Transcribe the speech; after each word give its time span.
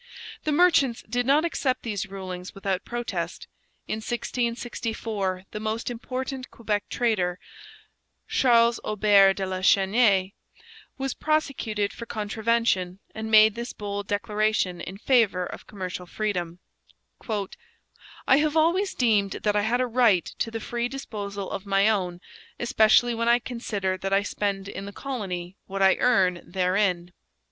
The 0.45 0.51
merchants 0.51 1.03
did 1.07 1.27
not 1.27 1.45
accept 1.45 1.83
these 1.83 2.07
rulings 2.07 2.55
without 2.55 2.83
protest. 2.83 3.45
In 3.87 3.97
1664 3.97 5.43
the 5.51 5.59
most 5.59 5.91
important 5.91 6.49
Quebec 6.49 6.85
trader, 6.89 7.37
Charles 8.27 8.79
Aubert 8.83 9.33
de 9.35 9.45
la 9.45 9.59
Chesnaye, 9.61 10.33
was 10.97 11.13
prosecuted 11.13 11.93
for 11.93 12.07
contravention, 12.07 12.97
and 13.13 13.29
made 13.29 13.53
this 13.53 13.73
bold 13.73 14.07
declaration 14.07 14.81
in 14.81 14.97
favour 14.97 15.45
of 15.45 15.67
commercial 15.67 16.07
freedom: 16.07 16.57
'I 18.27 18.37
have 18.37 18.57
always 18.57 18.95
deemed 18.95 19.33
that 19.43 19.55
I 19.55 19.61
had 19.61 19.81
a 19.81 19.85
right 19.85 20.25
to 20.39 20.49
the 20.49 20.59
free 20.59 20.87
disposal 20.89 21.51
of 21.51 21.67
my 21.67 21.87
own, 21.87 22.21
especially 22.59 23.13
when 23.13 23.29
I 23.29 23.37
consider 23.37 23.97
that 23.99 24.13
I 24.13 24.23
spend 24.23 24.67
in 24.67 24.85
the 24.85 24.93
colony 24.93 25.57
what 25.67 25.83
I 25.83 25.97
earn 25.97 26.41
therein.' 26.43 27.13